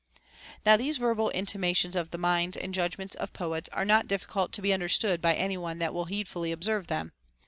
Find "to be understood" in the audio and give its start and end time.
4.53-5.21